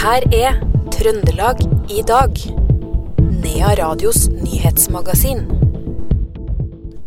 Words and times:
her 0.00 0.24
er 0.32 0.54
Trøndelag 0.94 1.58
i 1.92 2.00
dag. 2.08 2.38
Nea 3.42 3.72
Radios 3.76 4.30
nyhetsmagasin. 4.32 5.42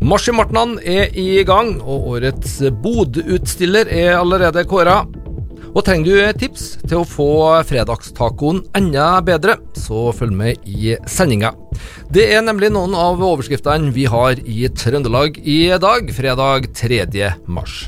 Marsj 0.04 0.29
i 0.29 0.36
Martnan 0.38 0.75
er 0.77 1.09
i 1.18 1.41
gang, 1.48 1.79
og 1.82 2.11
årets 2.14 2.59
bodutstiller 2.84 3.89
er 3.89 4.20
allerede 4.20 4.66
kåra. 4.70 5.00
Og 5.73 5.82
trenger 5.88 6.05
du 6.05 6.38
tips 6.43 6.68
til 6.84 7.00
å 7.00 7.07
få 7.07 7.32
fredagstacoen 7.66 8.61
enda 8.77 9.07
bedre, 9.25 9.57
så 9.73 10.12
følg 10.14 10.38
med 10.44 10.70
i 10.70 10.94
sendinga. 11.10 11.55
Det 12.14 12.28
er 12.30 12.46
nemlig 12.46 12.70
noen 12.75 12.94
av 12.94 13.23
overskriftene 13.25 13.89
vi 13.96 14.05
har 14.05 14.38
i 14.38 14.68
Trøndelag 14.70 15.41
i 15.41 15.64
dag, 15.82 16.14
fredag 16.14 16.70
3. 16.78 17.34
mars. 17.50 17.88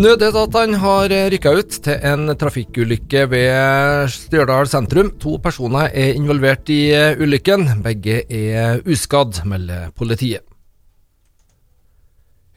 Nødetatene 0.00 0.78
har 0.80 1.12
rykka 1.28 1.50
ut 1.58 1.74
til 1.84 2.04
en 2.08 2.30
trafikkulykke 2.40 3.26
ved 3.28 4.06
Stjørdal 4.08 4.70
sentrum. 4.70 5.10
To 5.20 5.34
personer 5.44 5.90
er 5.92 6.14
involvert 6.16 6.70
i 6.72 6.86
ulykken. 7.20 7.66
Begge 7.84 8.22
er 8.24 8.80
uskadd, 8.88 9.42
melder 9.44 9.90
politiet. 9.92 10.46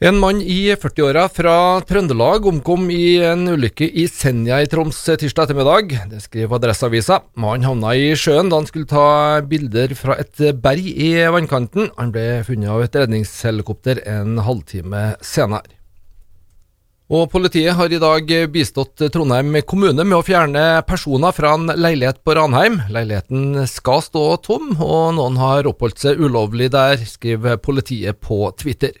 En 0.00 0.16
mann 0.22 0.40
i 0.40 0.72
40-åra 0.72 1.26
fra 1.32 1.58
Trøndelag 1.84 2.48
omkom 2.48 2.88
i 2.92 3.18
en 3.28 3.44
ulykke 3.52 3.90
i 3.92 4.08
Senja 4.08 4.62
i 4.64 4.72
Troms 4.72 5.04
tirsdag 5.04 5.50
ettermiddag. 5.50 5.94
Det 6.16 6.24
skriver 6.24 6.56
Adresseavisa. 6.56 7.20
Mannen 7.36 7.68
havna 7.68 7.92
i 7.92 8.10
sjøen 8.16 8.48
da 8.48 8.62
han 8.62 8.72
skulle 8.72 8.88
ta 8.88 9.06
bilder 9.44 9.92
fra 10.00 10.16
et 10.24 10.46
berg 10.64 10.88
i 10.88 11.12
vannkanten. 11.28 11.92
Han 12.00 12.16
ble 12.16 12.28
funnet 12.48 12.72
av 12.72 12.88
et 12.88 13.00
redningshelikopter 13.04 14.06
en 14.16 14.38
halvtime 14.48 15.10
senere. 15.20 15.83
Og 17.12 17.26
Politiet 17.28 17.76
har 17.76 17.92
i 17.92 18.00
dag 18.00 18.30
bistått 18.48 19.02
Trondheim 19.12 19.58
kommune 19.68 20.06
med 20.06 20.16
å 20.16 20.24
fjerne 20.24 20.80
personer 20.88 21.34
fra 21.36 21.50
en 21.52 21.68
leilighet 21.76 22.22
på 22.24 22.32
Ranheim. 22.38 22.78
Leiligheten 22.88 23.66
skal 23.68 24.00
stå 24.00 24.22
tom, 24.40 24.70
og 24.80 25.10
noen 25.18 25.36
har 25.36 25.68
oppholdt 25.68 26.00
seg 26.00 26.22
ulovlig 26.24 26.70
der, 26.72 26.96
skriver 27.04 27.60
politiet 27.60 28.22
på 28.24 28.48
Twitter. 28.56 28.96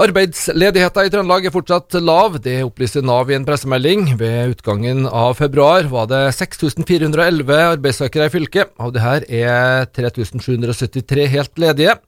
Arbeidsledigheten 0.00 1.04
i 1.04 1.12
Trøndelag 1.12 1.44
er 1.44 1.52
fortsatt 1.52 1.98
lav, 2.00 2.38
det 2.40 2.62
opplyser 2.64 3.04
Nav 3.04 3.28
i 3.28 3.36
en 3.36 3.44
pressemelding. 3.44 4.14
Ved 4.16 4.54
utgangen 4.54 5.04
av 5.04 5.36
februar 5.36 5.84
var 5.92 6.08
det 6.08 6.22
6411 6.38 7.52
arbeidssøkere 7.74 8.30
i 8.30 8.32
fylket. 8.32 8.72
Av 8.80 8.96
det 8.96 9.04
her 9.04 9.28
er 9.28 9.92
3773 9.92 11.28
helt 11.36 11.60
ledige. 11.60 11.98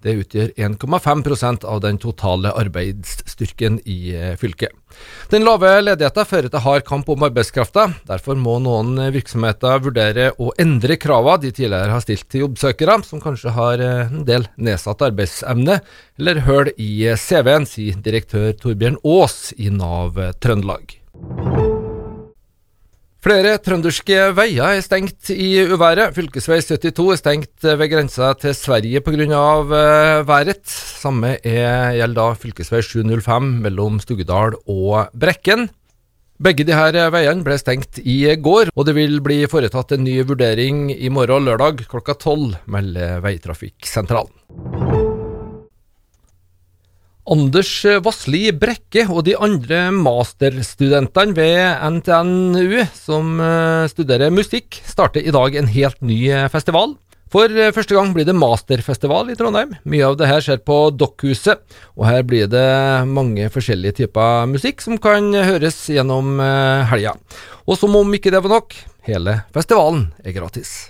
Det 0.00 0.14
utgjør 0.22 0.52
1,5% 0.56 1.66
av 1.68 1.80
den 1.84 1.98
totale 2.00 2.52
arbeidsstyrken 2.56 3.80
i 3.84 4.14
eh, 4.16 4.36
fylket. 4.40 4.72
Den 5.30 5.44
lave 5.46 5.74
ledigheten 5.82 6.26
fører 6.26 6.50
til 6.50 6.64
hard 6.64 6.86
kamp 6.88 7.10
om 7.12 7.26
arbeidskrafta. 7.28 7.86
Derfor 8.08 8.38
må 8.40 8.56
noen 8.64 8.96
virksomheter 9.14 9.82
vurdere 9.84 10.30
å 10.40 10.50
endre 10.60 10.96
kravene 11.00 11.44
de 11.44 11.52
tidligere 11.54 11.94
har 11.94 12.04
stilt 12.04 12.26
til 12.32 12.46
jobbsøkere, 12.46 13.00
som 13.06 13.22
kanskje 13.22 13.54
har 13.58 13.84
eh, 13.84 14.06
en 14.08 14.24
del 14.28 14.48
nedsatt 14.56 15.04
arbeidsevne 15.10 15.80
eller 16.20 16.44
hull 16.48 16.72
i 16.76 16.90
CV-en, 17.16 17.68
sier 17.68 18.00
direktør 18.00 18.52
Torbjørn 18.60 19.00
Aas 19.04 19.54
i 19.58 19.72
Nav 19.74 20.20
Trøndelag. 20.40 21.00
Flere 23.20 23.58
trønderske 23.60 24.30
veier 24.32 24.78
er 24.78 24.80
stengt 24.80 25.28
i 25.34 25.50
uværet. 25.68 26.14
Fylkesvei 26.16 26.56
72 26.64 27.10
er 27.12 27.18
stengt 27.20 27.66
ved 27.66 27.90
grensa 27.92 28.30
til 28.40 28.54
Sverige 28.56 29.02
pga. 29.04 29.42
Uh, 29.60 30.24
været. 30.24 30.64
Samme 30.64 31.34
er, 31.44 31.92
gjelder 31.98 32.16
da 32.16 32.38
fylkesvei 32.40 32.80
705 32.80 33.50
mellom 33.66 34.00
Stugedal 34.00 34.56
og 34.64 35.12
Brekken. 35.12 35.68
Begge 36.40 36.64
disse 36.64 37.04
veiene 37.12 37.44
ble 37.44 37.58
stengt 37.60 38.00
i 38.00 38.22
går, 38.40 38.72
og 38.72 38.88
det 38.88 38.96
vil 38.96 39.20
bli 39.20 39.42
foretatt 39.52 39.92
en 39.92 40.06
ny 40.06 40.22
vurdering 40.24 40.86
i 40.88 41.12
morgen 41.12 41.44
lørdag 41.44 41.84
klokka 41.92 42.16
tolv, 42.16 42.56
melder 42.64 43.20
Veitrafikksentralen. 43.20 44.89
Anders 47.30 47.70
Vassli 48.02 48.48
Brekke 48.50 49.04
og 49.06 49.22
de 49.28 49.36
andre 49.38 49.84
masterstudentene 49.94 51.36
ved 51.36 51.84
NTNU 51.94 52.80
som 52.96 53.38
eh, 53.38 53.86
studerer 53.92 54.34
musikk, 54.34 54.80
starter 54.82 55.22
i 55.22 55.30
dag 55.34 55.54
en 55.54 55.70
helt 55.70 56.00
ny 56.02 56.18
eh, 56.26 56.48
festival. 56.50 56.96
For 57.30 57.46
eh, 57.46 57.70
første 57.76 57.94
gang 57.94 58.10
blir 58.16 58.26
det 58.26 58.34
masterfestival 58.34 59.30
i 59.30 59.38
Trondheim. 59.38 59.76
Mye 59.86 60.10
av 60.10 60.18
det 60.18 60.26
her 60.26 60.42
skjer 60.42 60.58
på 60.66 60.82
Dokkhuset, 60.90 61.62
og 61.94 62.08
her 62.10 62.26
blir 62.26 62.50
det 62.50 62.66
mange 63.06 63.46
forskjellige 63.54 64.00
typer 64.02 64.50
musikk 64.50 64.82
som 64.82 64.98
kan 64.98 65.30
høres 65.30 65.84
gjennom 65.86 66.42
helga. 66.90 67.14
Og 67.70 67.78
som 67.78 67.94
om 67.94 68.16
ikke 68.18 68.34
det 68.34 68.42
var 68.42 68.58
nok, 68.58 68.74
hele 69.06 69.44
festivalen 69.54 70.08
er 70.26 70.34
gratis. 70.34 70.89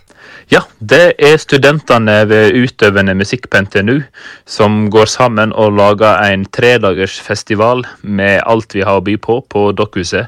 Ja, 0.51 0.65
det 0.81 1.15
er 1.23 1.37
studentene 1.39 2.25
ved 2.27 2.57
utøvende 2.59 3.15
musikk 3.15 3.47
på 3.51 3.61
NTNU 3.67 4.01
som 4.51 4.89
går 4.91 5.07
sammen 5.11 5.53
og 5.53 5.77
lager 5.79 6.19
en 6.27 6.47
tredagersfestival 6.51 7.85
med 8.03 8.41
alt 8.47 8.75
vi 8.75 8.83
har 8.87 8.99
å 8.99 9.05
by 9.07 9.15
på 9.23 9.41
på 9.47 9.69
Dokkhuset 9.79 10.27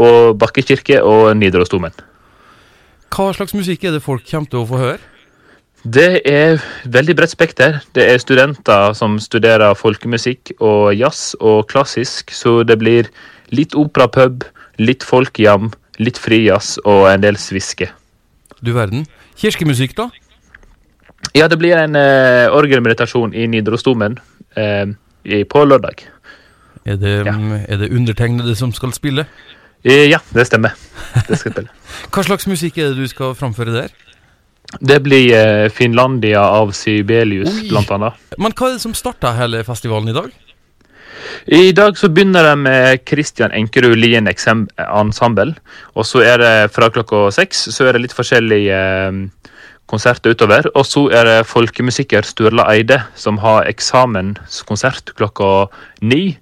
og 0.00 0.38
Bakkekirke 0.40 1.02
og 1.06 1.36
Nidarosdomen. 1.38 1.94
Hva 3.10 3.30
slags 3.34 3.54
musikk 3.54 3.84
er 3.84 3.94
det 3.94 4.02
folk 4.02 4.26
kommer 4.26 4.50
til 4.50 4.62
å 4.62 4.68
få 4.68 4.80
høre? 4.80 5.00
Det 5.80 6.20
er 6.28 6.58
veldig 6.84 7.14
bredt 7.16 7.32
spekter. 7.32 7.78
Det 7.96 8.04
er 8.04 8.20
studenter 8.20 8.92
som 8.94 9.16
studerer 9.22 9.78
folkemusikk 9.78 10.52
og 10.58 10.92
jazz 10.92 11.32
og 11.40 11.64
klassisk, 11.70 12.34
så 12.36 12.60
det 12.68 12.76
blir 12.82 13.08
litt 13.54 13.74
operapub, 13.74 14.44
litt 14.78 15.06
folkejam, 15.06 15.70
litt 15.98 16.20
frijazz 16.20 16.76
og 16.84 17.08
en 17.08 17.24
del 17.24 17.40
sviske. 17.40 17.88
Du 18.60 18.74
verden. 18.76 19.06
Kirkemusikk, 19.40 19.96
da? 19.96 20.10
Ja, 21.36 21.46
det 21.48 21.56
blir 21.60 21.78
en 21.78 21.96
uh, 21.96 22.52
orgelmeditasjon 22.56 23.32
i 23.36 23.46
Nidarosdomen 23.48 24.18
uh, 24.58 24.92
på 25.48 25.64
lørdag. 25.64 26.04
Er 26.84 26.96
det, 27.00 27.14
ja. 27.28 27.34
er 27.68 27.80
det 27.80 27.90
undertegnede 27.92 28.54
som 28.56 28.72
skal 28.76 28.92
spille? 28.96 29.26
Uh, 29.84 30.06
ja, 30.10 30.20
det 30.34 30.46
stemmer. 30.48 30.76
Det 31.28 31.38
skal 31.40 31.54
spille. 31.54 31.72
Hva 32.12 32.24
slags 32.26 32.48
musikk 32.50 32.80
er 32.80 32.92
det 32.92 33.00
du 33.00 33.08
skal 33.08 33.36
framføre 33.38 33.76
der? 33.76 33.96
Det 34.80 35.00
blir 35.02 35.32
uh, 35.32 35.70
Finlandia 35.72 36.44
av 36.60 36.74
Sibelius, 36.76 37.50
Oi. 37.62 37.68
blant 37.72 37.90
annet. 37.96 38.20
Men 38.38 38.52
hva 38.52 38.68
er 38.68 38.76
det 38.76 38.84
som 38.84 38.94
starta 38.96 39.32
hele 39.40 39.64
festivalen 39.66 40.12
i 40.12 40.16
dag? 40.16 40.30
I 41.46 41.72
dag 41.72 41.96
så 41.96 42.10
begynner 42.12 42.44
det 42.44 42.56
med 42.60 43.04
Christian 43.08 43.52
Enkerud 43.56 43.96
Lien 43.96 44.28
Ensemble. 44.28 45.54
Og 45.96 46.06
så 46.06 46.24
er 46.26 46.40
det 46.42 46.54
fra 46.74 46.90
klokka 46.92 47.28
seks 47.32 47.68
så 47.72 47.88
er 47.88 47.96
det 47.96 48.04
litt 48.04 48.16
forskjellige 48.16 48.76
eh, 48.76 49.20
konserter 49.90 50.34
utover. 50.34 50.68
Og 50.76 50.84
så 50.86 51.06
er 51.16 51.28
det 51.28 51.48
folkemusiker 51.48 52.26
Sturla 52.28 52.68
Eide 52.74 53.00
som 53.18 53.40
har 53.42 53.68
eksamenskonsert 53.70 55.14
klokka 55.18 55.70
ni. 56.04 56.36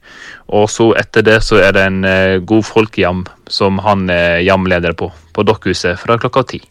Og 0.49 0.67
så 0.73 0.91
etter 0.99 1.27
det 1.27 1.39
så 1.47 1.61
er 1.63 1.77
det 1.77 1.87
en 1.87 2.03
eh, 2.09 2.41
god 2.43 2.67
folkejam 2.67 3.23
som 3.49 3.79
han 3.87 4.09
er 4.13 4.43
jamleder 4.47 4.99
på, 4.99 5.13
på 5.33 5.47
Dokkhuset 5.47 6.01
fra 6.03 6.19
klokka 6.21 6.45
ti. 6.57 6.63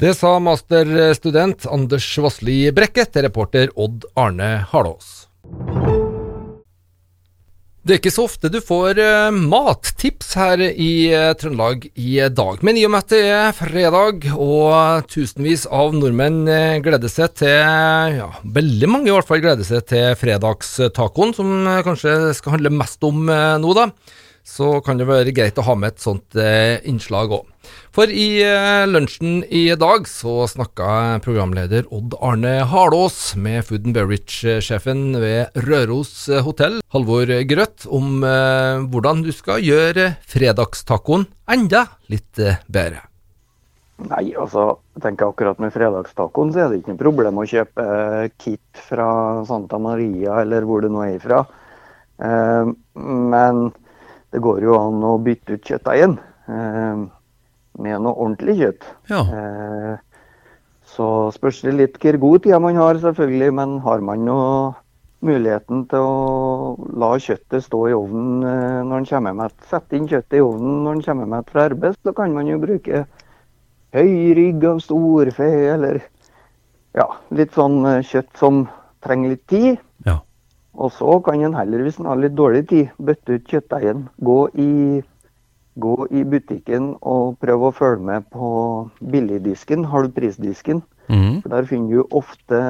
Det 0.00 0.14
sa 0.16 0.38
masterstudent 0.40 1.66
Anders 1.68 2.06
Vassli 2.24 2.62
Brekke 2.72 3.04
til 3.04 3.26
reporter 3.28 3.68
Odd 3.76 4.08
Arne 4.16 4.54
Halås. 4.72 5.26
Det 7.80 7.94
er 7.94 8.00
ikke 8.02 8.10
så 8.12 8.26
ofte 8.28 8.50
du 8.52 8.58
får 8.60 8.98
uh, 9.00 9.32
mattips 9.32 10.34
her 10.36 10.60
i 10.68 11.08
uh, 11.16 11.30
Trøndelag 11.40 11.86
i 11.96 12.18
dag, 12.28 12.60
men 12.66 12.76
i 12.76 12.82
og 12.84 12.92
med 12.92 13.06
at 13.06 13.14
det 13.14 13.20
er 13.32 13.54
fredag 13.56 14.26
og 14.34 15.08
tusenvis 15.08 15.64
av 15.64 15.96
nordmenn 15.96 16.42
uh, 16.44 16.76
gleder 16.84 17.08
seg 17.08 17.32
til 17.40 17.56
Ja, 18.18 18.28
veldig 18.44 18.90
mange 18.90 19.08
i 19.08 19.14
hvert 19.14 19.28
fall 19.30 19.40
gleder 19.40 19.64
seg 19.64 19.88
til 19.88 20.12
fredagstacoen, 20.20 21.32
som 21.32 21.54
kanskje 21.86 22.34
skal 22.36 22.58
handle 22.58 22.74
mest 22.82 23.00
om 23.08 23.24
nå, 23.24 23.72
da 23.78 23.88
så 24.46 24.78
kan 24.84 25.00
det 25.00 25.08
være 25.08 25.34
greit 25.36 25.58
å 25.60 25.64
ha 25.66 25.76
med 25.78 25.94
et 25.94 26.02
sånt 26.02 26.38
eh, 26.38 26.78
innslag 26.88 27.32
òg. 27.36 27.48
For 27.94 28.10
i 28.10 28.40
eh, 28.42 28.86
lunsjen 28.88 29.42
i 29.46 29.66
dag 29.78 30.08
så 30.10 30.46
snakka 30.50 31.20
programleder 31.24 31.86
Odd 31.94 32.16
Arne 32.24 32.60
Harlås 32.70 33.34
med 33.36 33.66
Food 33.68 33.86
and 33.88 33.98
Beverage-sjefen 33.98 35.18
ved 35.20 35.60
Røros 35.68 36.14
hotell, 36.46 36.80
Halvor 36.94 37.30
Grøtt, 37.50 37.86
om 37.90 38.24
eh, 38.26 38.80
hvordan 38.90 39.22
du 39.26 39.30
skal 39.34 39.62
gjøre 39.64 40.14
fredagstacoen 40.30 41.28
enda 41.50 41.86
litt 42.10 42.42
eh, 42.42 42.58
bedre. 42.70 43.06
Nei, 44.08 44.30
altså, 44.38 44.78
jeg 44.96 45.02
tenker 45.04 45.28
akkurat 45.28 45.58
med 45.60 45.74
fredagstacoen 45.74 46.52
så 46.54 46.62
er 46.62 46.70
det 46.70 46.80
ikke 46.80 46.94
noe 46.94 47.02
problem 47.02 47.40
å 47.42 47.46
kjøpe 47.48 47.84
eh, 47.84 48.30
kit 48.40 48.84
fra 48.86 49.08
Santa 49.48 49.80
Maria 49.82 50.40
eller 50.40 50.64
hvor 50.68 50.84
det 50.84 50.92
nå 50.92 51.02
er 51.04 51.18
ifra. 51.18 51.42
Eh, 52.24 52.70
men 52.96 53.62
det 54.30 54.42
går 54.44 54.62
jo 54.62 54.76
an 54.78 55.02
å 55.06 55.16
bytte 55.22 55.56
ut 55.56 55.66
kjøttdeigen 55.66 56.18
eh, 56.50 57.02
med 57.80 58.02
noe 58.04 58.14
ordentlig 58.14 58.58
kjøtt. 58.60 58.86
Ja. 59.10 59.24
Eh, 59.24 59.96
Så 60.90 61.06
spørs 61.30 61.60
det 61.62 61.76
litt 61.78 61.98
hvor 62.02 62.16
god 62.18 62.42
tid 62.42 62.56
man 62.58 62.74
har, 62.76 62.98
selvfølgelig. 62.98 63.50
Men 63.54 63.76
har 63.84 64.00
man 64.02 64.24
nå 64.26 64.38
muligheten 65.22 65.84
til 65.90 66.02
å 66.02 66.90
la 66.98 67.10
kjøttet 67.20 67.62
stå 67.66 67.80
i 67.90 67.94
ovnen 67.94 68.42
eh, 68.42 68.78
når 68.80 68.90
man 68.90 69.06
kommer 69.10 69.36
med 69.36 69.66
Sette 69.70 69.98
inn 69.98 70.08
kjøttet 70.08 70.38
i 70.38 70.42
ovnen 70.42 70.80
når 70.80 70.94
man 70.96 71.02
kommer 71.04 71.28
med 71.34 71.50
fra 71.52 71.66
arbeid, 71.68 71.98
så 72.02 72.14
kan 72.16 72.32
man 72.34 72.48
jo 72.48 72.56
bruke 72.62 73.04
høy 73.94 74.14
rygg 74.38 74.64
av 74.64 74.80
storfe, 74.80 75.46
eller 75.74 76.00
ja, 76.96 77.06
litt 77.36 77.54
sånn 77.54 77.84
eh, 77.86 78.00
kjøtt 78.06 78.32
som 78.40 78.64
trenger 79.04 79.34
litt 79.34 79.46
tid. 79.52 79.78
Og 80.74 80.92
så 80.94 81.18
kan 81.24 81.40
en 81.42 81.56
heller, 81.58 81.82
hvis 81.82 81.98
en 81.98 82.06
har 82.06 82.20
litt 82.20 82.36
dårlig 82.38 82.68
tid, 82.70 82.92
bøtte 82.98 83.38
ut 83.38 83.48
kjøttdeigen. 83.50 84.06
Gå 84.22 84.38
gå 85.80 85.94
i 86.10 86.24
butikken 86.26 86.94
og 87.06 87.38
prøve 87.42 87.70
å 87.70 87.74
følge 87.74 88.04
med 88.04 88.26
på 88.34 88.48
billigdisken, 89.12 89.86
halvprisdisken. 89.90 90.82
Mm. 91.08 91.40
For 91.42 91.52
der 91.54 91.68
finner 91.70 92.00
du 92.00 92.16
ofte 92.16 92.60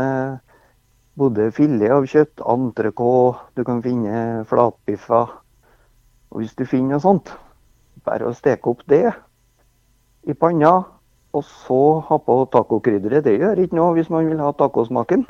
både 1.20 1.50
filet 1.56 1.92
av 1.92 2.06
kjøtt, 2.08 2.40
entrecôte, 2.40 3.40
du 3.56 3.64
kan 3.66 3.82
finne 3.84 4.44
flatbiffer. 4.48 5.34
Og 6.30 6.42
hvis 6.42 6.54
du 6.56 6.64
finner 6.68 6.96
noe 6.96 7.04
sånt, 7.04 7.32
bare 8.06 8.28
å 8.28 8.36
steke 8.36 8.70
opp 8.70 8.84
det 8.88 9.10
i 10.28 10.36
panna, 10.36 10.84
og 11.36 11.44
så 11.46 11.82
ha 12.08 12.16
på 12.18 12.36
tacokrydderet. 12.52 13.24
Det 13.26 13.36
gjør 13.38 13.60
ikke 13.62 13.78
noe 13.78 13.94
hvis 13.98 14.10
man 14.10 14.26
vil 14.30 14.40
ha 14.42 14.50
tacosmaken. 14.56 15.26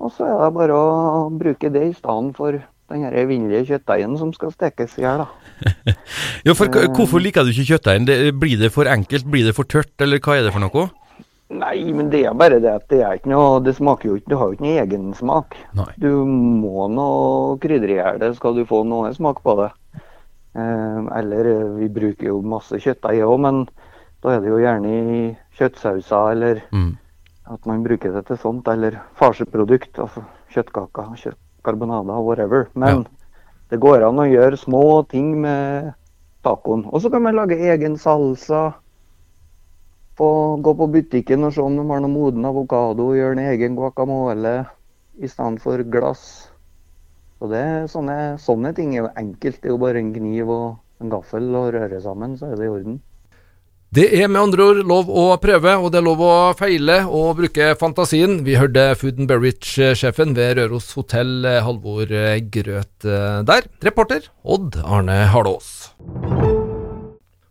Og 0.00 0.12
så 0.16 0.24
er 0.26 0.36
det 0.40 0.52
bare 0.56 0.76
å 0.76 1.30
bruke 1.32 1.68
det 1.72 1.82
i 1.90 1.96
stedet 1.96 2.36
for 2.38 2.56
den 2.90 3.02
her 3.04 3.14
evinnelige 3.20 3.66
kjøttdeigen 3.68 4.16
som 4.18 4.32
skal 4.34 4.50
stekes 4.54 4.96
i 4.98 5.04
hjel. 5.04 5.22
da. 5.24 5.94
Ja, 6.46 6.54
for 6.56 6.72
hvorfor 6.96 7.20
liker 7.22 7.44
du 7.44 7.52
ikke 7.52 7.68
kjøttdeigen? 7.74 8.08
Blir 8.40 8.56
det 8.58 8.72
for 8.74 8.88
enkelt, 8.90 9.28
blir 9.30 9.44
det 9.46 9.52
for 9.54 9.68
tørt, 9.68 9.92
eller 10.00 10.18
hva 10.24 10.38
er 10.38 10.46
det 10.48 10.54
for 10.56 10.64
noe? 10.64 10.86
Nei, 11.50 11.90
men 11.92 12.08
det 12.12 12.22
er 12.30 12.34
bare 12.38 12.60
det 12.62 12.70
at 12.70 12.84
det 12.92 13.00
er 13.02 13.16
ikke 13.18 13.32
noe 13.32 13.56
Det 13.66 13.72
smaker 13.74 14.06
jo 14.06 14.16
ikke 14.20 14.30
Det 14.30 14.36
har 14.38 14.46
jo 14.46 14.54
ikke 14.54 14.62
noe 14.68 14.82
egen 14.84 15.08
smak. 15.18 15.56
Nei. 15.74 15.88
Du 15.98 16.08
må 16.30 16.86
nå 16.94 17.06
krydre 17.62 17.90
i 17.90 17.98
hjel 17.98 18.20
det, 18.22 18.32
skal 18.38 18.54
du 18.54 18.62
få 18.68 18.84
noe 18.86 19.10
smak 19.16 19.42
på 19.42 19.56
det. 19.58 19.70
Eh, 20.54 21.00
eller 21.20 21.50
eh, 21.50 21.64
vi 21.80 21.88
bruker 21.94 22.30
jo 22.30 22.40
masse 22.46 22.78
kjøttdeig 22.82 23.22
òg, 23.26 23.36
men 23.42 23.60
da 24.22 24.36
er 24.36 24.44
det 24.44 24.50
jo 24.52 24.60
gjerne 24.62 24.94
i 24.94 25.20
kjøttsauser 25.58 26.32
eller 26.36 26.62
Mm. 26.70 26.92
At 27.50 27.66
man 27.66 27.82
bruker 27.84 28.14
det 28.14 28.26
til 28.28 28.38
sånt. 28.40 28.68
Eller 28.70 29.00
farseprodukt, 29.18 29.98
altså 29.98 30.22
kjøttkaker, 30.54 31.14
kjøttkarbonader, 31.24 32.22
whatever. 32.26 32.68
Men 32.74 33.06
det 33.70 33.80
går 33.82 34.06
an 34.06 34.22
å 34.22 34.28
gjøre 34.28 34.60
små 34.60 34.84
ting 35.10 35.34
med 35.42 35.92
tacoen. 36.46 36.86
Og 36.90 37.02
så 37.02 37.10
kan 37.12 37.24
man 37.26 37.38
lage 37.38 37.58
egen 37.58 37.98
salsa. 38.00 38.70
Få 40.20 40.30
gå 40.60 40.74
på 40.76 40.88
butikken 40.92 41.46
og 41.48 41.54
se 41.56 41.64
om 41.64 41.78
de 41.78 41.86
har 41.88 42.02
noe 42.02 42.12
moden 42.12 42.44
avokado, 42.44 43.12
gjøre 43.16 43.38
en 43.38 43.46
egen 43.54 43.76
guacamole 43.78 44.58
i 45.20 45.28
stedet 45.30 45.62
for 45.64 45.80
glass. 45.92 46.24
Så 47.40 47.48
det 47.48 47.60
er 47.64 47.86
sånne, 47.88 48.16
sånne 48.36 48.74
ting 48.76 48.92
er 48.92 49.06
jo 49.06 49.12
enkelt. 49.16 49.62
Det 49.62 49.70
er 49.70 49.72
jo 49.72 49.80
bare 49.80 50.02
en 50.02 50.12
kniv 50.12 50.50
og 50.52 50.66
en 51.00 51.12
gaffel 51.12 51.46
og 51.56 51.70
røre 51.72 52.02
sammen, 52.04 52.36
så 52.36 52.50
er 52.50 52.60
det 52.60 52.68
i 52.68 52.72
orden. 52.74 52.98
Det 53.90 54.04
er 54.14 54.28
med 54.30 54.38
andre 54.38 54.66
ord 54.70 54.80
lov 54.86 55.08
å 55.10 55.22
prøve, 55.42 55.72
og 55.82 55.90
det 55.90 55.98
er 55.98 56.04
lov 56.06 56.20
å 56.22 56.34
feile 56.54 57.00
og 57.10 57.40
bruke 57.40 57.72
fantasien. 57.80 58.36
Vi 58.46 58.54
hørte 58.54 58.84
Food 58.94 59.18
and 59.18 59.26
Berridge-sjefen 59.26 60.36
ved 60.36 60.60
Røros 60.60 60.92
hotell, 60.94 61.42
Halvor 61.66 62.06
Grøt, 62.54 62.92
eh, 63.02 63.40
der. 63.50 63.66
Reporter 63.82 64.30
Odd 64.46 64.78
Arne 64.84 65.24
Harlås. 65.32 65.90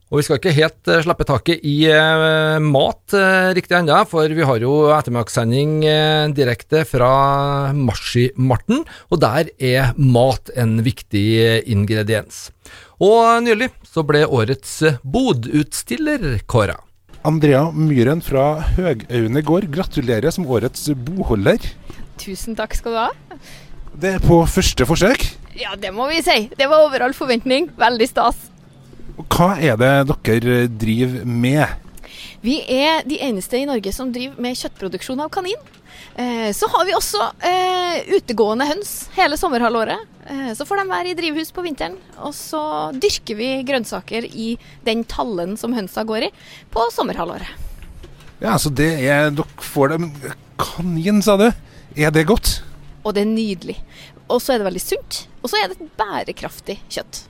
Og 0.07 0.21
vi 0.21 0.23
skal 0.23 0.39
ikke 0.39 0.55
helt 0.55 0.87
eh, 0.87 1.03
slippe 1.03 1.27
taket 1.27 1.59
i 1.67 1.75
eh, 1.91 2.55
mat 2.63 3.19
riktig 3.59 3.81
ennå, 3.81 3.99
for 4.07 4.31
vi 4.31 4.47
har 4.47 4.63
jo 4.63 4.77
ettermiddagssending 4.95 5.81
direkte 6.39 6.87
fra 6.87 7.13
Marshimarten, 7.75 8.85
og 9.11 9.25
der 9.27 9.51
er 9.59 9.91
mat 9.99 10.55
en 10.55 10.79
viktig 10.87 11.67
ingrediens. 11.67 12.45
Og 12.99 13.43
nylig 13.45 13.69
så 13.87 14.03
ble 14.03 14.25
årets 14.27 14.81
bodutstiller 15.07 16.41
kåra. 16.51 16.75
Andrea 17.27 17.65
Myhren 17.71 18.21
fra 18.23 18.59
Høgaune 18.75 19.41
gård, 19.43 19.67
gratulerer 19.71 20.31
som 20.35 20.47
årets 20.47 20.87
boholder. 21.07 21.63
Tusen 22.19 22.55
takk 22.59 22.75
skal 22.75 22.95
du 22.95 22.99
ha. 22.99 23.39
Det 23.99 24.15
er 24.17 24.23
på 24.23 24.41
første 24.47 24.87
forsøk. 24.87 25.25
Ja, 25.59 25.75
det 25.79 25.91
må 25.95 26.07
vi 26.11 26.21
si. 26.23 26.49
Det 26.55 26.67
var 26.71 26.85
over 26.85 27.03
all 27.07 27.15
forventning. 27.15 27.69
Veldig 27.79 28.07
stas. 28.07 28.39
Hva 29.27 29.53
er 29.59 29.79
det 29.79 29.93
dere 30.27 30.59
driver 30.71 31.23
med? 31.27 31.88
Vi 32.41 32.59
er 32.63 33.03
de 33.07 33.19
eneste 33.25 33.59
i 33.59 33.67
Norge 33.69 33.93
som 33.95 34.13
driver 34.13 34.41
med 34.41 34.57
kjøttproduksjon 34.59 35.21
av 35.23 35.31
kanin. 35.33 35.59
Eh, 36.15 36.51
så 36.55 36.67
har 36.67 36.85
vi 36.87 36.95
også 36.97 37.21
eh, 37.47 38.15
utegående 38.17 38.67
høns 38.67 38.93
hele 39.15 39.37
sommerhalvåret. 39.39 40.03
Eh, 40.27 40.51
så 40.57 40.65
får 40.67 40.81
de 40.81 40.89
være 40.89 41.11
i 41.11 41.17
drivhus 41.17 41.53
på 41.55 41.63
vinteren. 41.65 41.97
Og 42.25 42.33
så 42.35 42.61
dyrker 42.95 43.39
vi 43.39 43.49
grønnsaker 43.67 44.27
i 44.27 44.51
den 44.87 45.05
tallen 45.07 45.55
som 45.59 45.75
hønsa 45.75 46.03
går 46.07 46.27
i, 46.27 46.31
på 46.73 46.85
sommerhalvåret. 46.95 47.67
Ja, 48.39 48.55
så 48.59 48.71
det 48.71 48.91
er 49.03 49.33
Dere 49.35 49.63
får 49.63 49.91
det 49.91 50.03
men 50.05 50.13
Kanin, 50.59 51.21
sa 51.23 51.35
du? 51.39 51.49
Er 51.95 52.11
det 52.11 52.27
godt? 52.27 52.59
Og 53.03 53.15
det 53.15 53.23
er 53.23 53.31
nydelig. 53.31 53.77
Og 54.29 54.41
så 54.43 54.53
er 54.53 54.61
det 54.61 54.67
veldig 54.67 54.83
sunt. 54.83 55.23
Og 55.41 55.51
så 55.51 55.59
er 55.59 55.71
det 55.71 55.79
et 55.79 55.93
bærekraftig 55.99 56.77
kjøtt. 56.91 57.23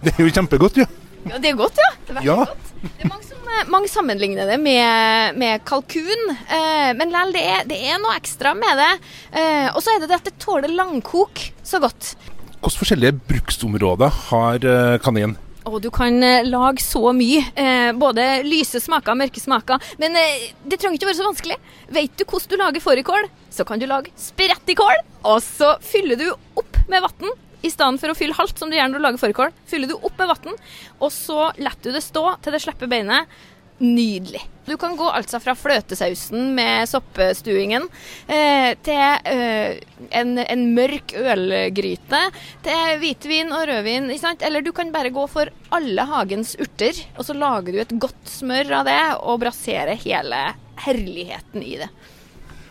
Det 0.00 0.12
er 0.14 0.24
jo 0.24 0.32
kjempegodt, 0.34 0.80
jo. 0.82 0.86
Ja, 0.86 1.09
det 1.24 1.50
er 1.52 1.58
godt, 1.58 1.76
ja. 1.80 1.90
Det 2.06 2.10
er 2.14 2.18
veldig 2.20 2.30
Ja. 2.30 2.36
godt. 2.44 2.72
Det 2.80 3.04
er 3.04 3.10
mange 3.12 3.26
som 3.28 3.50
eh, 3.52 3.66
mange 3.68 3.88
sammenligner 3.92 4.46
det 4.48 4.56
med, 4.62 5.36
med 5.36 5.64
kalkun, 5.68 6.22
eh, 6.48 6.92
men 6.96 7.12
lell, 7.12 7.32
det, 7.36 7.44
det 7.68 7.78
er 7.90 8.00
noe 8.00 8.14
ekstra 8.16 8.54
med 8.56 8.80
det. 8.80 8.90
Eh, 9.36 9.68
og 9.74 9.82
så 9.84 9.94
er 9.94 10.00
det 10.00 10.08
det 10.12 10.20
at 10.22 10.30
det 10.30 10.38
tåler 10.40 10.72
langkok 10.72 11.42
så 11.66 11.80
godt. 11.82 12.14
Hvilke 12.60 12.80
forskjellige 12.82 13.18
bruksområder 13.28 14.10
har 14.30 14.64
eh, 14.64 14.96
kanin? 15.04 15.36
Og 15.68 15.76
du 15.84 15.90
kan 15.92 16.16
eh, 16.24 16.40
lage 16.48 16.80
så 16.82 17.12
mye. 17.16 17.42
Eh, 17.54 17.90
både 18.00 18.24
lyse 18.48 18.80
smaker 18.80 19.14
mørke 19.16 19.40
smaker. 19.42 19.80
Men 20.00 20.16
eh, 20.16 20.48
det 20.64 20.80
trenger 20.80 20.96
ikke 20.96 21.04
å 21.08 21.10
være 21.12 21.20
så 21.20 21.28
vanskelig. 21.28 21.58
Vet 21.92 22.16
du 22.16 22.24
hvordan 22.24 22.48
du 22.54 22.56
lager 22.62 22.84
fårikål, 22.84 23.28
så 23.52 23.66
kan 23.68 23.78
du 23.78 23.84
lage 23.90 24.10
sprettikål. 24.18 25.04
Og 25.28 25.38
så 25.44 25.74
fyller 25.84 26.16
du 26.20 26.26
opp 26.32 26.80
med 26.88 27.04
vann. 27.04 27.36
I 27.60 27.70
stedet 27.70 28.00
for 28.00 28.12
å 28.12 28.16
fylle 28.16 28.36
halvt, 28.36 28.58
som 28.60 28.70
du 28.70 28.76
gjør 28.76 28.90
når 28.90 29.00
du 29.00 29.06
lager 29.06 29.22
fårikål, 29.22 29.54
fyller 29.68 29.90
du 29.90 29.96
opp 29.98 30.16
med 30.18 30.30
vann, 30.32 30.60
og 31.00 31.10
så 31.12 31.50
lar 31.60 31.76
du 31.82 31.90
det 31.92 32.04
stå 32.04 32.24
til 32.40 32.56
det 32.56 32.62
slipper 32.64 32.90
beinet. 32.90 33.40
Nydelig. 33.80 34.42
Du 34.68 34.74
kan 34.76 34.92
gå 34.92 35.06
altså 35.08 35.38
fra 35.40 35.54
fløtesausen 35.56 36.50
med 36.52 36.84
soppestuingen 36.86 37.86
eh, 38.28 38.74
til 38.84 39.30
eh, 39.30 39.78
en, 40.20 40.34
en 40.42 40.64
mørk 40.76 41.14
ølgryte, 41.16 42.20
til 42.66 43.00
hvitvin 43.00 43.54
og 43.56 43.64
rødvin. 43.70 44.10
Eller 44.12 44.60
du 44.60 44.68
kan 44.76 44.92
bare 44.92 45.14
gå 45.16 45.24
for 45.32 45.48
alle 45.72 46.04
hagens 46.12 46.52
urter, 46.60 47.00
og 47.16 47.24
så 47.24 47.36
lager 47.40 47.72
du 47.72 47.80
et 47.80 47.96
godt 48.04 48.28
smør 48.28 48.74
av 48.82 48.90
det 48.90 49.00
og 49.22 49.40
braserer 49.46 49.96
hele 50.04 50.42
herligheten 50.84 51.64
i 51.64 51.78
det. 51.80 51.88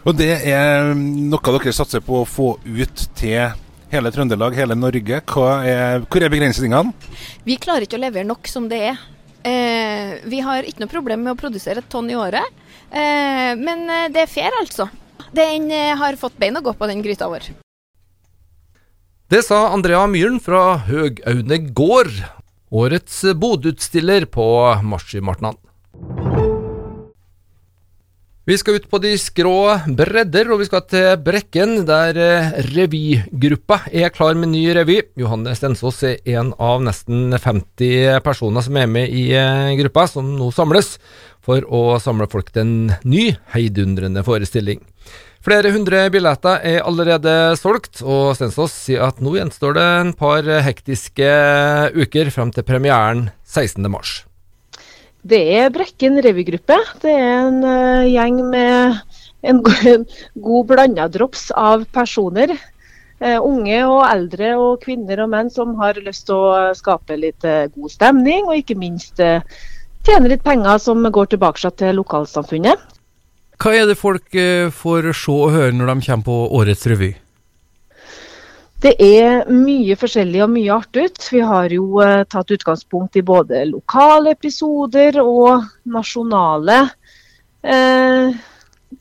Og 0.06 0.14
det 0.16 0.32
er 0.48 0.94
noe 0.94 1.58
dere 1.58 1.74
satser 1.76 2.06
på 2.06 2.22
å 2.22 2.30
få 2.30 2.54
ut 2.70 3.10
til 3.18 3.50
hele 3.92 4.12
Trøndelag, 4.14 4.58
hele 4.58 4.78
Norge. 4.78 5.22
Hva 5.30 5.50
er, 5.66 6.04
hvor 6.06 6.24
er 6.24 6.32
begrensningene? 6.34 6.94
Vi 7.46 7.58
klarer 7.62 7.88
ikke 7.88 8.00
å 8.00 8.04
levere 8.04 8.28
nok 8.30 8.50
som 8.50 8.70
det 8.72 8.82
er. 8.92 9.00
Eh, 9.48 10.18
vi 10.30 10.42
har 10.44 10.68
ikke 10.68 10.84
noe 10.84 10.92
problem 10.92 11.24
med 11.26 11.34
å 11.34 11.40
produsere 11.40 11.82
et 11.82 11.90
tonn 11.92 12.10
i 12.12 12.18
året, 12.20 12.44
eh, 12.92 13.56
men 13.56 13.86
eh, 13.88 14.10
det 14.12 14.26
er 14.26 14.32
fair, 14.32 14.56
altså. 14.60 14.90
Den 15.36 15.70
eh, 15.72 15.96
har 15.98 16.20
fått 16.20 16.38
bein 16.42 16.58
å 16.60 16.64
gå 16.66 16.74
på, 16.76 16.90
den 16.90 17.04
gryta 17.06 17.30
vår. 17.32 17.48
Det 19.30 19.44
sa 19.46 19.68
Andrea 19.72 20.04
Myhren 20.10 20.42
fra 20.44 20.82
Høgaune 20.90 21.62
gård, 21.78 22.12
årets 22.74 23.22
bodutstiller 23.38 24.26
på 24.30 24.46
Marshimartnan. 24.84 25.58
Vi 28.50 28.56
skal 28.58 28.80
ut 28.80 28.88
på 28.90 28.98
de 28.98 29.12
skrå 29.22 29.52
bredder, 29.94 30.48
og 30.50 30.64
vi 30.64 30.66
skal 30.66 30.82
til 30.90 31.20
Brekken, 31.22 31.84
der 31.86 32.18
eh, 32.18 32.48
revygruppa 32.72 33.84
er 33.94 34.10
klar 34.10 34.34
med 34.34 34.50
ny 34.50 34.64
revy. 34.74 34.96
Johanne 35.22 35.52
Stensås 35.54 36.00
er 36.08 36.16
en 36.34 36.50
av 36.58 36.82
nesten 36.82 37.36
50 37.36 38.24
personer 38.26 38.66
som 38.66 38.80
er 38.82 38.88
med 38.90 39.14
i 39.14 39.28
eh, 39.38 39.76
gruppa, 39.78 40.08
som 40.10 40.32
nå 40.40 40.48
samles 40.56 40.96
for 41.46 41.62
å 41.70 42.00
samle 42.02 42.26
folk 42.32 42.50
til 42.50 42.64
en 42.64 42.96
ny, 43.06 43.28
heidundrende 43.54 44.24
forestilling. 44.26 44.82
Flere 45.46 45.70
hundre 45.76 46.08
billetter 46.10 46.66
er 46.72 46.82
allerede 46.90 47.36
solgt, 47.62 48.02
og 48.02 48.34
Stensås 48.40 48.74
sier 48.88 49.06
at 49.12 49.22
nå 49.22 49.36
gjenstår 49.38 49.78
det 49.78 49.86
en 50.00 50.16
par 50.18 50.50
hektiske 50.66 51.30
uker 51.94 52.34
frem 52.34 52.56
til 52.58 52.66
premieren 52.66 53.28
16. 53.46 53.86
Det 55.22 55.40
er 55.60 55.72
Brekken 55.74 56.20
revygruppe. 56.24 56.78
Det 57.04 57.12
er 57.12 57.48
en 57.50 57.64
uh, 57.66 58.08
gjeng 58.08 58.40
med 58.50 59.00
en 59.44 59.62
go- 59.64 60.04
god 60.36 60.70
blanda 60.70 61.08
drops 61.12 61.50
av 61.52 61.84
personer. 61.96 62.54
Uh, 63.20 63.36
unge 63.44 63.82
og 63.84 64.06
eldre 64.08 64.54
og 64.56 64.80
kvinner 64.86 65.20
og 65.26 65.34
menn 65.34 65.52
som 65.52 65.76
har 65.82 66.00
lyst 66.06 66.30
til 66.30 66.40
å 66.40 66.70
skape 66.78 67.20
litt 67.20 67.44
uh, 67.44 67.68
god 67.76 67.92
stemning, 67.92 68.48
og 68.48 68.62
ikke 68.62 68.80
minst 68.80 69.20
tjene 69.20 70.32
litt 70.32 70.46
penger 70.46 70.80
som 70.80 71.04
går 71.04 71.34
tilbake 71.36 71.74
til 71.76 72.00
lokalsamfunnet. 72.00 72.80
Hva 73.60 73.74
er 73.76 73.90
det 73.90 74.00
folk 74.00 74.32
får 74.72 75.12
se 75.12 75.34
og 75.36 75.52
høre 75.52 75.76
når 75.76 75.92
de 75.92 76.06
kommer 76.06 76.30
på 76.30 76.38
årets 76.62 76.88
revy? 76.88 77.12
Det 78.80 78.94
er 79.04 79.50
mye 79.52 79.96
forskjellig 80.00 80.40
og 80.46 80.54
mye 80.54 80.72
artig. 80.72 81.10
Vi 81.34 81.42
har 81.44 81.74
jo 81.74 82.00
eh, 82.00 82.22
tatt 82.32 82.54
utgangspunkt 82.56 83.18
i 83.20 83.26
både 83.28 83.66
lokale 83.68 84.32
episoder 84.38 85.20
og 85.20 85.66
nasjonale 85.84 86.78
eh, 87.60 88.38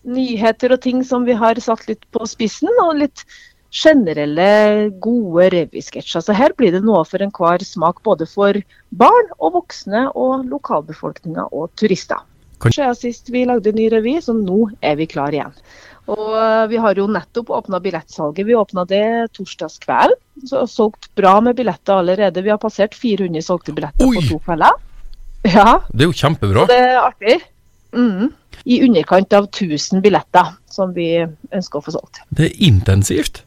nyheter 0.02 0.74
og 0.74 0.82
ting 0.82 1.04
som 1.06 1.28
vi 1.28 1.36
har 1.38 1.60
satt 1.62 1.86
litt 1.86 2.02
på 2.10 2.26
spissen. 2.26 2.72
Og 2.88 2.98
litt 3.04 3.22
generelle, 3.70 4.88
gode 4.98 5.50
revysketsjer. 5.54 6.24
Så 6.26 6.34
her 6.34 6.54
blir 6.58 6.74
det 6.74 6.82
noe 6.82 7.04
for 7.06 7.22
enhver 7.22 7.62
smak, 7.62 8.02
både 8.02 8.26
for 8.26 8.58
barn 8.90 9.30
og 9.38 9.60
voksne 9.60 10.08
og 10.16 10.48
lokalbefolkninga 10.48 11.50
og 11.52 11.70
turister. 11.78 12.24
Siden 12.58 12.96
sist 12.98 13.30
vi 13.30 13.44
lagde 13.46 13.70
ny 13.76 13.86
revy, 13.92 14.16
så 14.24 14.34
nå 14.34 14.72
er 14.82 14.98
vi 14.98 15.06
klar 15.06 15.36
igjen. 15.36 15.54
Og 16.08 16.34
eh, 16.38 16.64
Vi 16.72 16.80
har 16.80 16.98
jo 16.98 17.06
nettopp 17.10 17.50
åpna 17.52 17.80
billettsalget. 17.84 18.46
Vi 18.48 18.56
åpna 18.56 18.84
det 18.88 19.04
torsdagskvelden. 19.36 20.16
Så 20.48 20.64
solgt 20.70 21.10
bra 21.18 21.38
med 21.44 21.56
billetter 21.58 22.00
allerede. 22.00 22.42
Vi 22.46 22.52
har 22.52 22.60
passert 22.62 22.94
400 22.94 23.42
solgte 23.42 23.74
billetter 23.76 24.06
Oi. 24.06 24.16
på 24.20 24.28
to 24.28 24.38
kvelder. 24.46 24.76
Ja, 25.46 25.80
Det 25.92 26.02
er 26.04 26.08
jo 26.10 26.16
kjempebra. 26.18 26.66
det 26.66 26.78
er 26.78 27.00
artig. 27.02 27.36
Mm. 27.94 28.32
I 28.66 28.80
underkant 28.84 29.32
av 29.32 29.46
1000 29.48 30.02
billetter 30.02 30.54
som 30.70 30.92
vi 30.94 31.10
ønsker 31.54 31.78
å 31.78 31.84
få 31.84 31.94
solgt. 31.94 32.22
Det 32.30 32.48
er 32.50 32.56
intensivt. 32.68 33.42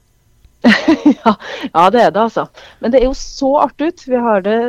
ja, 0.61 1.33
ja, 1.73 1.83
det 1.89 2.01
er 2.03 2.11
det, 2.13 2.21
altså. 2.21 2.45
Men 2.79 2.93
det 2.93 3.01
er 3.01 3.07
jo 3.07 3.15
så 3.17 3.55
artig 3.63 3.91
ut. 3.91 4.03
Vi 4.07 4.19
har 4.21 4.43
det 4.45 4.59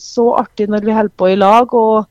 så 0.00 0.32
artig 0.40 0.68
når 0.70 0.86
vi 0.86 0.96
holder 0.96 1.14
på 1.20 1.30
i 1.32 1.38
lag. 1.38 1.74
og 1.74 2.06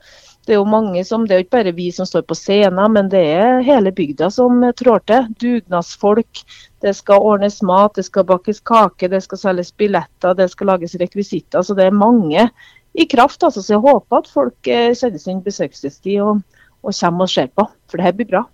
det 0.48 0.56
er 0.56 0.62
jo 0.62 0.70
mange 0.70 1.04
som, 1.04 1.26
det 1.28 1.36
er 1.36 1.42
jo 1.42 1.46
ikke 1.46 1.58
bare 1.58 1.76
vi 1.76 1.90
som 1.92 2.08
står 2.08 2.24
på 2.28 2.36
scenen, 2.38 2.94
men 2.96 3.10
det 3.12 3.20
er 3.36 3.66
hele 3.68 3.92
bygda 3.92 4.30
som 4.32 4.64
trår 4.80 5.04
til. 5.10 5.28
Dugnadsfolk. 5.44 6.44
Det 6.84 6.94
skal 6.96 7.26
ordnes 7.26 7.60
mat, 7.66 7.96
det 7.98 8.06
skal 8.08 8.28
bakes 8.30 8.62
kake, 8.64 9.10
det 9.12 9.20
skal 9.26 9.42
selges 9.42 9.74
billetter, 9.76 10.38
det 10.38 10.48
skal 10.54 10.72
lages 10.72 10.96
rekvisitter. 11.02 11.66
Så 11.66 11.76
det 11.76 11.90
er 11.90 11.96
mange 11.96 12.48
i 12.96 13.06
kraft. 13.06 13.44
altså, 13.44 13.62
Så 13.62 13.76
jeg 13.76 13.84
håper 13.84 14.22
at 14.22 14.30
folk 14.32 14.68
eh, 14.72 14.94
sin 14.96 15.44
besøkelsestid 15.44 16.22
og, 16.22 16.40
og 16.84 16.94
kommer 16.96 17.28
og 17.28 17.34
ser 17.34 17.52
på. 17.52 17.68
For 17.90 17.98
det 17.98 18.08
her 18.08 18.16
blir 18.16 18.32
bra. 18.32 18.46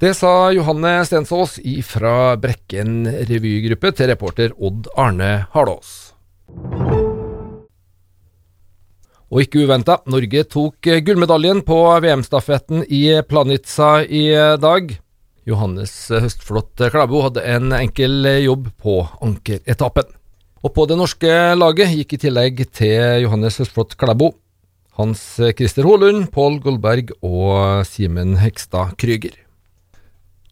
Det 0.00 0.10
sa 0.16 0.50
Johanne 0.50 1.04
Stensås 1.06 1.60
fra 1.86 2.34
Brekken 2.36 3.04
revygruppe 3.28 3.92
til 3.94 4.10
reporter 4.10 4.56
Odd 4.58 4.88
Arne 4.96 5.46
Harlås. 5.52 6.03
Og 9.34 9.42
ikke 9.42 9.64
uventa, 9.66 9.96
Norge 10.06 10.44
tok 10.46 10.86
gullmedaljen 11.02 11.64
på 11.66 11.76
VM-stafetten 12.04 12.84
i 12.86 13.08
Planica 13.26 13.96
i 14.06 14.28
dag. 14.62 14.92
Johannes 15.42 15.90
Høstflot 16.14 16.84
Klæbo 16.94 17.24
hadde 17.26 17.42
en 17.56 17.74
enkel 17.74 18.28
jobb 18.44 18.70
på 18.78 19.00
ankeretappen. 19.18 20.06
Og 20.62 20.72
på 20.78 20.86
det 20.86 21.00
norske 21.02 21.34
laget 21.58 21.96
gikk 21.98 22.14
i 22.14 22.22
tillegg 22.28 22.62
til 22.78 23.26
Johannes 23.26 23.58
Høstflot 23.58 23.98
Klæbo 23.98 24.30
Hans 24.94 25.40
Christer 25.58 25.82
Holund, 25.82 26.28
Pål 26.30 26.60
Goldberg 26.62 27.10
og 27.18 27.82
Simen 27.90 28.36
Hekstad 28.38 28.94
Krüger. 28.94 29.43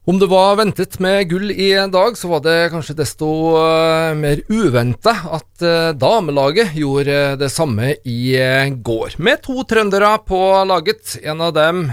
Om 0.04 0.18
det 0.18 0.26
var 0.26 0.56
ventet 0.58 0.96
med 0.98 1.28
gull 1.30 1.52
i 1.54 1.70
dag, 1.86 2.16
så 2.18 2.26
var 2.32 2.40
det 2.42 2.72
kanskje 2.72 2.96
desto 2.98 3.28
uh, 3.54 4.10
mer 4.18 4.40
uventa 4.50 5.12
at 5.38 5.62
uh, 5.62 5.92
damelaget 5.94 6.74
gjorde 6.74 7.36
det 7.38 7.50
samme 7.54 7.92
i 8.02 8.34
går. 8.82 9.14
Med 9.22 9.44
to 9.46 9.62
trøndere 9.62 10.16
på 10.26 10.40
laget. 10.66 11.20
En 11.22 11.44
av 11.46 11.54
dem 11.54 11.84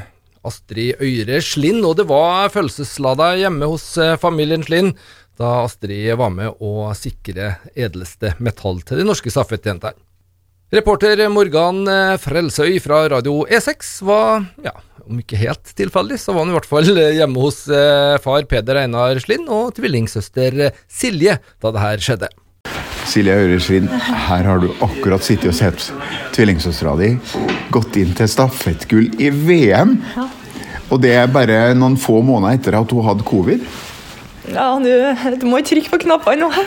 Astrid 0.42 0.98
Øyre 0.98 1.38
Slind, 1.46 1.86
og 1.86 2.00
det 2.00 2.08
var 2.10 2.50
følelseslada 2.50 3.36
hjemme 3.44 3.70
hos 3.70 3.92
familien 4.18 4.66
Slind 4.66 4.98
da 5.39 5.62
Astrid 5.68 6.10
var 6.20 6.34
med 6.34 6.58
å 6.60 6.89
sikre 6.98 7.60
edleste 7.78 8.34
metall 8.44 8.82
til 8.84 9.04
de 9.04 9.06
norske 9.08 9.32
stafettjentene. 9.32 10.09
Reporter 10.70 11.24
Morgan 11.34 11.80
Frelsøy 12.22 12.76
fra 12.84 13.00
Radio 13.10 13.40
E6 13.50 13.88
var, 14.06 14.44
ja, 14.62 14.76
om 15.02 15.18
ikke 15.18 15.40
helt 15.42 15.72
tilfeldig, 15.74 16.20
så 16.22 16.36
var 16.36 16.44
han 16.44 16.52
i 16.52 16.56
hvert 16.60 16.68
fall 16.70 16.92
hjemme 16.94 17.42
hos 17.42 17.64
eh, 17.74 18.20
far 18.22 18.46
Peder 18.46 18.78
Einar 18.84 19.18
Slind 19.24 19.50
og 19.50 19.72
tvillingsøster 19.80 20.68
Silje 20.86 21.40
da 21.58 21.72
det 21.74 21.82
her 21.82 22.06
skjedde. 22.06 22.30
Silje 23.10 23.34
Øresvin, 23.48 23.90
her 24.28 24.46
har 24.46 24.62
du 24.62 24.70
akkurat 24.86 25.26
sittet 25.26 25.50
og 25.50 25.58
sett 25.58 25.88
tvillingsøstera 26.38 26.94
di 27.02 27.16
gått 27.74 27.98
inn 27.98 28.14
til 28.14 28.30
stafettgull 28.30 29.10
i 29.18 29.34
VM. 29.34 29.98
Og 30.94 31.02
det 31.02 31.16
er 31.18 31.34
bare 31.34 31.74
noen 31.74 31.98
få 31.98 32.22
måneder 32.22 32.62
etter 32.62 32.78
at 32.78 32.94
hun 32.94 33.10
hadde 33.10 33.26
covid. 33.26 33.66
Ja, 34.54 34.70
du, 34.78 34.94
du 35.42 35.50
må 35.50 35.66
trykke 35.66 35.98
på 35.98 36.04
knappene 36.06 36.46
nå. 36.46 36.66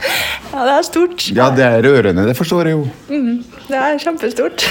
Ja, 0.56 0.62
det 0.64 0.74
er 0.78 0.84
stort. 0.86 1.24
Ja, 1.36 1.48
det 1.52 1.64
er 1.66 1.82
rørende, 1.84 2.22
det 2.28 2.36
forstår 2.38 2.68
jeg 2.70 2.76
jo. 2.78 2.84
Mm, 3.10 3.42
Det 3.66 3.76
er 3.76 3.98
kjempestort. 4.00 4.62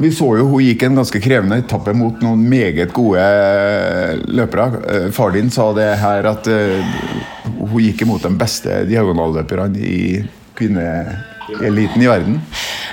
Vi 0.00 0.08
så 0.14 0.28
jo 0.38 0.46
hun 0.48 0.62
gikk 0.64 0.84
en 0.86 0.94
ganske 1.00 1.20
krevende 1.20 1.58
etappe 1.60 1.92
mot 1.96 2.20
noen 2.24 2.44
meget 2.48 2.92
gode 2.96 3.24
løpere. 4.32 4.68
Eh, 4.88 5.08
Far 5.12 5.34
din 5.34 5.50
sa 5.52 5.66
det 5.76 5.88
her 6.00 6.28
at 6.30 6.46
eh, 6.48 6.94
hun 7.58 7.82
gikk 7.82 8.04
imot 8.06 8.22
de 8.24 8.30
beste 8.40 8.78
diagonalløperne 8.88 9.76
i 9.82 9.98
kvinneeliten 10.60 12.04
i 12.04 12.08
verden. 12.08 12.38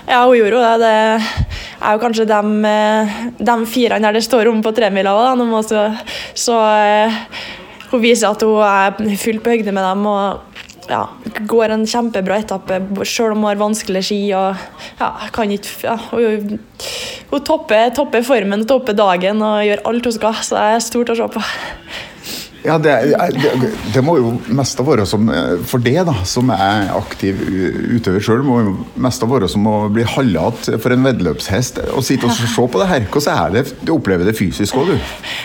Ja, 0.08 0.24
hun 0.26 0.36
gjorde 0.40 0.58
jo 0.58 0.64
det. 0.64 0.74
Det 0.82 1.86
er 1.86 1.94
jo 1.96 2.02
kanskje 2.02 2.28
de, 2.28 2.74
de 3.52 3.58
fire 3.70 4.02
der 4.04 4.18
det 4.18 4.26
står 4.26 4.50
om 4.52 4.64
på 4.66 4.74
tremila 4.76 5.14
òg, 5.14 5.64
Så, 5.70 5.86
så 6.34 6.58
eh, 6.82 7.22
hun 7.92 8.02
viser 8.04 8.32
at 8.34 8.42
hun 8.44 8.60
er 8.64 9.18
fullt 9.22 9.44
på 9.44 9.54
høyde 9.56 9.72
med 9.72 9.84
dem. 9.84 10.06
og 10.06 10.47
ja, 10.90 11.04
går 11.50 11.74
en 11.76 11.86
kjempebra 11.90 12.40
etappe, 12.42 12.80
selv 13.04 13.36
om 13.36 13.44
hun 13.44 13.50
har 13.52 13.60
vanskelige 13.60 14.08
ski. 14.10 14.20
og 14.38 14.56
ja, 15.00 15.10
kan 15.36 15.52
ikke, 15.52 15.74
ja, 15.84 15.98
hun, 16.12 16.60
hun 17.32 17.48
topper, 17.48 17.90
topper 17.96 18.26
formen 18.28 18.66
topper 18.68 18.98
dagen 18.98 19.42
og 19.44 19.66
gjør 19.68 19.84
alt 19.92 20.12
hun 20.12 20.18
skal. 20.20 20.44
Så 20.44 20.58
det 20.58 20.68
er 20.68 20.86
stort 20.86 21.14
å 21.14 21.18
se 21.20 21.30
på. 21.38 21.44
Ja, 22.68 22.76
det, 22.84 22.94
det, 23.40 23.70
det 23.94 24.02
må 24.04 24.18
jo 24.20 24.34
mest 24.58 24.80
av 24.82 24.90
være 24.90 25.06
som 25.08 25.30
For 25.70 25.80
det, 25.84 25.96
da, 26.10 26.18
som 26.28 26.50
er 26.52 26.90
aktiv 26.98 27.40
utøver 27.96 28.24
sjøl, 28.24 28.44
må 28.44 28.58
jo 28.66 28.74
mest 29.08 29.24
av 29.24 29.32
være 29.32 29.48
som 29.52 29.68
å 29.72 29.76
bli 29.94 30.04
halvlatt 30.08 30.68
for 30.84 30.96
en 30.96 31.06
veddeløpshest. 31.08 31.80
Å 31.96 32.04
sitte 32.04 32.28
og 32.28 32.36
se 32.36 32.50
på 32.58 32.82
det 32.82 32.90
her. 32.92 33.08
Hvordan 33.14 33.46
er 33.46 33.56
det? 33.56 33.64
Du 33.88 33.94
opplever 33.96 34.28
det 34.28 34.36
fysisk 34.38 34.76
òg, 34.82 34.92
du. 34.92 34.98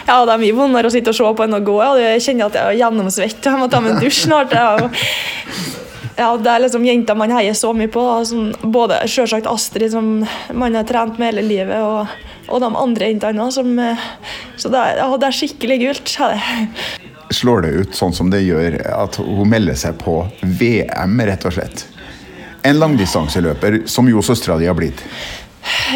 Ja, 0.09 0.19
det 0.27 0.35
er 0.35 0.43
mye 0.43 0.57
vondere 0.59 0.91
å 0.91 0.95
sitte 0.95 1.15
og 1.15 1.19
se 1.21 1.31
på 1.39 1.47
enn 1.47 1.59
å 1.59 1.63
gå. 1.63 1.79
Jeg 2.03 2.25
kjenner 2.27 2.51
at 2.51 2.59
jeg 2.59 2.73
er 2.73 2.81
gjennomsvett. 2.83 3.47
Jeg 3.47 3.61
må 3.63 3.71
ta 3.71 3.83
meg 3.85 3.95
en 3.97 4.03
dusj 4.03 4.25
snart. 4.27 4.57
Ja, 6.19 6.35
det 6.37 6.51
er 6.51 6.61
liksom 6.67 6.85
jenter 6.85 7.17
man 7.17 7.33
heier 7.33 7.55
så 7.57 7.71
mye 7.77 7.91
på. 7.93 8.03
Både 8.75 9.01
selvsagt 9.11 9.49
Astrid, 9.51 9.95
som 9.95 10.11
man 10.53 10.77
har 10.77 10.85
trent 10.89 11.19
med 11.23 11.33
hele 11.33 11.47
livet, 11.47 11.79
og, 11.81 12.11
og 12.53 12.61
de 12.65 12.69
andre 12.83 13.09
jentene 13.13 13.47
òg. 13.47 13.73
eh, 13.87 14.05
Så 14.61 14.73
det 14.73 14.83
er, 14.83 15.01
ja, 15.01 15.09
det 15.17 15.31
er 15.31 15.39
skikkelig 15.39 15.81
gult. 15.87 16.17
er 16.21 16.37
det. 16.37 17.12
Slår 17.33 17.65
det 17.65 17.69
ut 17.69 17.97
sånn 17.97 18.13
som 18.15 18.31
det 18.33 18.43
gjør 18.45 18.79
at 18.93 19.17
hun 19.17 19.49
melder 19.49 19.79
seg 19.79 19.97
på 20.01 20.21
VM, 20.43 21.21
rett 21.29 21.47
og 21.49 21.57
slett? 21.57 21.87
En 22.63 22.79
langdistanseløper, 22.79 23.83
som 23.91 24.07
jo 24.11 24.23
søstera 24.23 24.59
di 24.61 24.69
har 24.69 24.77
blitt. 24.79 25.01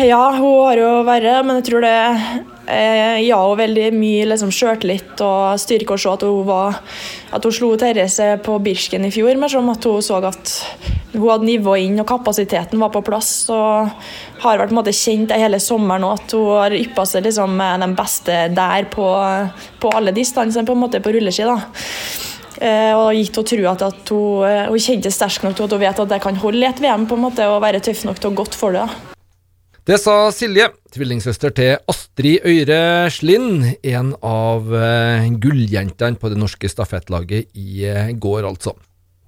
Ja, 0.03 0.31
hun 0.37 0.65
har 0.65 0.79
jo 0.79 0.91
verre, 1.07 1.41
men 1.47 1.59
jeg 1.59 1.67
tror 1.69 1.83
det 1.83 1.95
eh, 2.71 3.23
ja, 3.27 3.39
og 3.43 3.57
veldig 3.59 3.89
mye 3.97 4.27
liksom, 4.31 4.53
sjøltillit 4.55 5.23
og 5.27 5.59
styrke 5.59 5.97
å 5.97 6.01
se 6.01 6.13
at 6.13 6.23
hun 6.27 6.45
var 6.47 6.79
At 7.35 7.47
hun 7.47 7.55
slo 7.55 7.73
Therese 7.81 8.37
på 8.47 8.59
Birsken 8.63 9.09
i 9.09 9.13
fjor, 9.15 9.35
men 9.39 9.51
som 9.51 9.67
at 9.73 9.87
hun 9.89 10.05
så 10.05 10.21
at 10.27 10.53
hun 11.17 11.33
hadde 11.33 11.49
nivået 11.49 11.87
inn 11.87 12.01
og 12.03 12.09
kapasiteten 12.09 12.81
var 12.83 12.93
på 12.95 13.03
plass. 13.07 13.33
Og 13.53 13.91
har 14.43 14.61
vært 14.61 14.71
på 14.71 14.77
en 14.77 14.81
måte 14.81 14.95
kjent 14.97 15.31
det 15.33 15.41
hele 15.41 15.61
sommeren 15.63 16.07
òg, 16.07 16.21
at 16.21 16.37
hun 16.37 16.53
har 16.61 16.77
yppa 16.77 17.07
seg 17.09 17.27
liksom, 17.27 17.57
med 17.59 17.85
den 17.85 17.97
beste 17.99 18.39
der 18.55 18.89
på, 18.93 19.11
på 19.83 19.93
alle 19.97 20.15
distansene, 20.17 20.67
på 20.69 20.77
en 20.77 20.85
måte 20.87 21.03
på 21.05 21.15
rulleski. 21.17 21.49
da. 21.49 21.61
Eh, 22.57 22.93
og 22.97 23.13
gitt 23.13 23.37
henne 23.37 23.51
tro 23.51 23.67
at, 23.69 23.83
at 23.85 24.15
hun, 24.15 24.47
eh, 24.49 24.71
hun 24.71 24.81
kjente 24.81 25.13
sterk 25.13 25.45
nok 25.45 25.59
til 25.59 25.67
at 25.67 25.75
hun 25.77 25.83
vet 25.83 26.01
at 26.01 26.15
det 26.15 26.23
kan 26.25 26.39
holde 26.41 26.65
i 26.65 26.71
et 26.71 26.81
VM 26.81 27.05
på 27.09 27.19
en 27.19 27.27
måte, 27.27 27.45
og 27.51 27.61
være 27.65 27.83
tøff 27.85 28.07
nok 28.09 28.23
til 28.23 28.33
å 28.33 28.39
gått 28.39 28.57
for 28.57 28.77
det. 28.77 28.87
da. 28.87 29.15
Det 29.87 30.01
sa 30.03 30.33
Silje, 30.35 30.65
tvillingsøster 30.91 31.53
til 31.55 31.77
Astrid 31.87 32.43
Øyre 32.49 33.07
Slind, 33.13 33.69
en 33.87 34.15
av 34.25 34.73
eh, 34.75 35.29
gulljentene 35.39 36.19
på 36.19 36.33
det 36.33 36.41
norske 36.41 36.71
stafettlaget 36.73 37.53
i 37.55 37.85
går, 38.19 38.49
altså. 38.49 38.75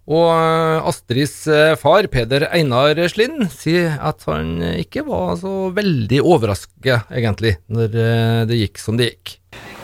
Og 0.08 0.28
eh, 0.32 0.88
Astrids 0.88 1.42
eh, 1.52 1.74
far, 1.76 2.06
Peder 2.08 2.46
Einar 2.48 2.96
Slind, 3.12 3.44
sier 3.52 3.98
at 4.00 4.24
han 4.28 4.56
ikke 4.80 5.04
var 5.04 5.34
så 5.40 5.68
veldig 5.76 6.22
overrasket, 6.24 7.10
egentlig, 7.12 7.58
når 7.68 7.98
eh, 8.00 8.38
det 8.48 8.62
gikk 8.62 8.80
som 8.80 8.96
det 8.96 9.10
gikk. 9.10 9.34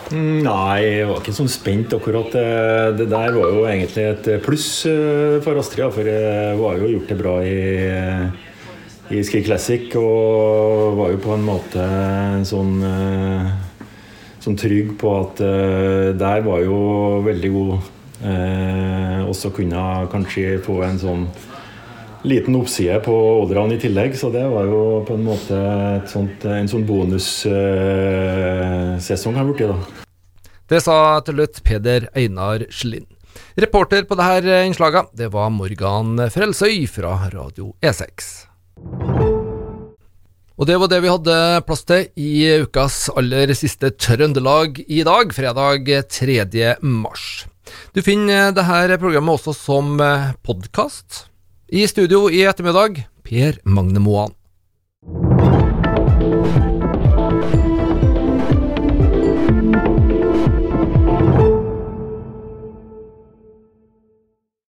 Mm, 0.09 0.41
Nei, 0.45 0.81
jeg 0.81 1.05
var 1.11 1.21
ikke 1.21 1.35
sånn 1.37 1.51
spent 1.51 1.93
akkurat. 1.97 2.33
Det 2.97 3.05
der 3.09 3.37
var 3.37 3.53
jo 3.53 3.63
egentlig 3.69 4.05
et 4.09 4.27
pluss 4.45 4.67
for 5.45 5.61
Astrid. 5.61 5.93
For 5.93 6.09
jeg 6.09 6.59
var 6.59 6.77
jo 6.81 6.91
gjort 6.91 7.09
det 7.09 7.17
bra 7.21 7.33
i, 7.45 7.55
i 9.13 9.23
Ski 9.25 9.41
Classic 9.45 9.89
og 9.97 10.99
var 11.01 11.13
jo 11.13 11.23
på 11.25 11.33
en 11.33 11.47
måte 11.49 11.87
sånn 12.45 12.77
sånn 14.45 14.61
trygg 14.61 14.93
på 15.01 15.09
at 15.23 15.41
der 16.21 16.45
var 16.45 16.61
jo 16.61 16.77
veldig 17.25 17.53
god. 17.57 17.91
Eh, 18.23 19.21
og 19.25 19.35
så 19.35 19.49
kunne 19.55 19.75
jeg 19.75 20.09
kanskje 20.13 20.59
få 20.63 20.83
en 20.87 20.99
sånn 21.01 21.27
liten 22.25 22.55
oppside 22.57 22.99
på 23.05 23.13
Odran 23.43 23.71
i 23.75 23.79
tillegg, 23.81 24.15
så 24.17 24.29
det 24.33 24.45
var 24.49 24.65
jo 24.69 25.03
på 25.05 25.13
en 25.17 25.25
måte 25.27 25.57
sånt, 26.09 26.45
en 26.49 26.69
sånn 26.71 26.85
bonussesong 26.87 27.45
har 29.37 29.45
blitt, 29.49 29.67
da. 29.69 29.77
Det 30.65 30.79
sa 30.81 31.21
til 31.21 31.35
slutt 31.37 31.63
Peder 31.67 32.01
Einar 32.17 32.59
Slind. 32.73 33.09
Reporter 33.61 34.03
på 34.09 34.15
dette 34.19 34.65
innslaget, 34.65 35.05
det 35.13 35.29
var 35.35 35.49
Morgan 35.53 36.17
Frelsøy 36.33 36.87
fra 36.89 37.29
Radio 37.31 37.65
E6. 37.85 38.45
Og 40.55 40.69
det 40.69 40.77
var 40.79 40.87
det 40.87 41.01
vi 41.03 41.11
hadde 41.11 41.37
plass 41.67 41.83
til 41.83 42.05
i 42.15 42.61
ukas 42.63 43.09
aller 43.11 43.51
siste 43.59 43.89
Trøndelag 43.99 44.77
i 44.87 45.01
dag, 45.03 45.33
fredag 45.35 45.89
3. 46.15 46.37
mars. 46.79 47.43
Du 47.91 47.99
finner 48.05 48.53
dette 48.55 48.99
programmet 49.01 49.35
også 49.35 49.51
som 49.51 49.99
podkast. 50.47 51.25
I 51.67 51.83
studio 51.91 52.29
i 52.31 52.45
ettermiddag, 52.47 53.03
Per 53.27 53.59
Magne 53.67 53.99
Moan. 53.99 54.31